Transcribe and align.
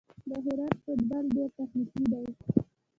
د 0.27 0.31
هرات 0.45 0.75
فوټبال 0.83 1.25
ډېر 1.35 1.49
تخنیکي 1.57 2.03
دی. 2.11 2.25